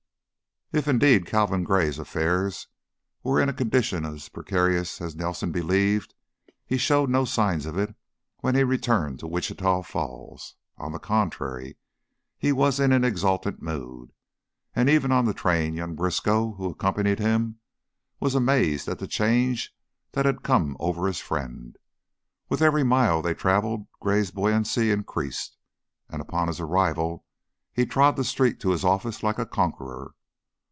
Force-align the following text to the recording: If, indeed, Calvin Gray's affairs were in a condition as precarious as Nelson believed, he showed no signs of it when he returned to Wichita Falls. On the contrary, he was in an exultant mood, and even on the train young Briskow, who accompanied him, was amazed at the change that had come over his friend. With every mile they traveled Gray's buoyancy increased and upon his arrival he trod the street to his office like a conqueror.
If, 0.73 0.87
indeed, 0.87 1.25
Calvin 1.25 1.65
Gray's 1.65 1.99
affairs 1.99 2.67
were 3.23 3.41
in 3.41 3.49
a 3.49 3.53
condition 3.53 4.05
as 4.05 4.29
precarious 4.29 5.01
as 5.01 5.17
Nelson 5.17 5.51
believed, 5.51 6.13
he 6.65 6.77
showed 6.77 7.09
no 7.09 7.25
signs 7.25 7.65
of 7.65 7.77
it 7.77 7.93
when 8.39 8.55
he 8.55 8.63
returned 8.63 9.19
to 9.19 9.27
Wichita 9.27 9.81
Falls. 9.83 10.55
On 10.77 10.93
the 10.93 10.97
contrary, 10.97 11.77
he 12.37 12.53
was 12.53 12.79
in 12.79 12.93
an 12.93 13.03
exultant 13.03 13.61
mood, 13.61 14.13
and 14.73 14.89
even 14.89 15.11
on 15.11 15.25
the 15.25 15.33
train 15.33 15.73
young 15.73 15.93
Briskow, 15.93 16.53
who 16.53 16.69
accompanied 16.69 17.19
him, 17.19 17.59
was 18.21 18.33
amazed 18.33 18.87
at 18.87 18.99
the 18.99 19.07
change 19.07 19.75
that 20.13 20.25
had 20.25 20.41
come 20.41 20.77
over 20.79 21.05
his 21.05 21.19
friend. 21.19 21.75
With 22.47 22.61
every 22.61 22.85
mile 22.85 23.21
they 23.21 23.33
traveled 23.33 23.87
Gray's 23.99 24.31
buoyancy 24.31 24.89
increased 24.89 25.57
and 26.09 26.21
upon 26.21 26.47
his 26.47 26.61
arrival 26.61 27.25
he 27.73 27.85
trod 27.85 28.15
the 28.15 28.23
street 28.23 28.61
to 28.61 28.69
his 28.71 28.85
office 28.85 29.21
like 29.21 29.37
a 29.37 29.45
conqueror. 29.45 30.13